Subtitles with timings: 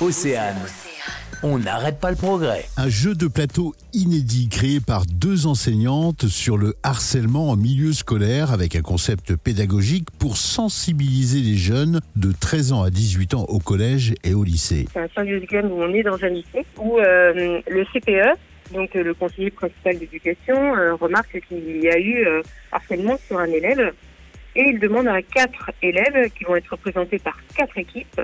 [0.00, 0.56] Océane.
[1.42, 2.64] On n'arrête pas le progrès.
[2.76, 8.52] Un jeu de plateau inédit créé par deux enseignantes sur le harcèlement en milieu scolaire
[8.52, 13.60] avec un concept pédagogique pour sensibiliser les jeunes de 13 ans à 18 ans au
[13.60, 14.86] collège et au lycée.
[14.92, 18.36] C'est un serious game où on est dans un lycée où euh, le CPE,
[18.72, 22.42] donc euh, le conseiller principal d'éducation, euh, remarque qu'il y a eu euh,
[22.72, 23.92] harcèlement sur un élève
[24.56, 28.20] et il demande à quatre élèves qui vont être représentés par quatre équipes.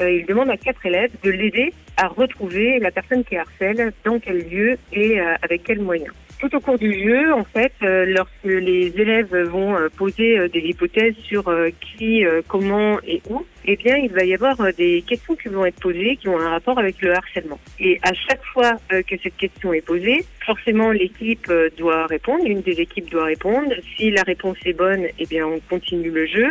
[0.00, 4.18] Euh, il demande à quatre élèves de l'aider à retrouver la personne qui harcèle, dans
[4.18, 6.14] quel lieu et euh, avec quels moyens.
[6.38, 11.16] Tout au cours du jeu, en fait, euh, lorsque les élèves vont poser des hypothèses
[11.16, 15.48] sur qui, comment et où, eh bien, il va y avoir euh, des questions qui
[15.48, 17.58] vont être posées qui ont un rapport avec le harcèlement.
[17.78, 22.44] Et à chaque fois euh, que cette question est posée, forcément, l'équipe euh, doit répondre,
[22.44, 23.72] une des équipes doit répondre.
[23.96, 26.48] Si la réponse est bonne, eh bien, on continue le jeu.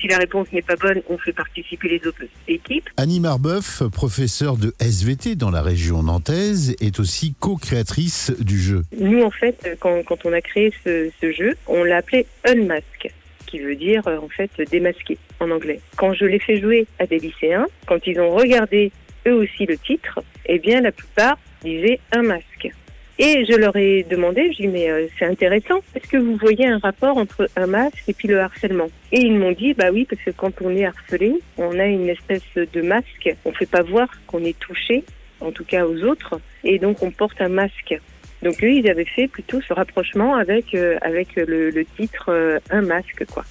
[0.00, 2.88] Si la réponse n'est pas bonne, on fait participer les autres équipes.
[2.96, 8.82] Annie Marbeuf, professeure de SVT dans la région nantaise, est aussi co-créatrice du jeu.
[8.98, 13.10] Nous, en fait, quand, quand on a créé ce, ce jeu, on l'a appelé Unmask,
[13.50, 15.80] qui veut dire euh, en fait démasqué en anglais.
[15.96, 18.92] Quand je l'ai fait jouer à des lycéens, quand ils ont regardé
[19.26, 22.70] eux aussi le titre, eh bien la plupart disaient un masque.
[23.18, 26.66] Et je leur ai demandé, je dis mais euh, c'est intéressant, est-ce que vous voyez
[26.66, 28.88] un rapport entre un masque et puis le harcèlement?
[29.12, 32.08] Et ils m'ont dit bah oui parce que quand on est harcelé, on a une
[32.08, 35.04] espèce de masque, on fait pas voir qu'on est touché,
[35.40, 38.00] en tout cas aux autres, et donc on porte un masque.
[38.42, 42.58] Donc eux, ils avaient fait plutôt ce rapprochement avec euh, avec le, le titre euh,
[42.70, 43.44] un masque quoi.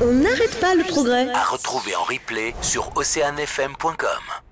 [0.00, 1.28] On n'arrête pas le progrès.
[1.30, 4.51] À retrouver en replay sur oceanfm.com.